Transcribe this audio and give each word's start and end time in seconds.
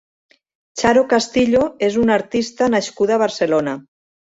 Xaro 0.81 1.03
Castillo 1.11 1.61
és 1.89 1.99
una 2.05 2.17
artista 2.23 2.73
nascuda 2.77 3.17
a 3.17 3.23
Barcelona. 3.27 3.79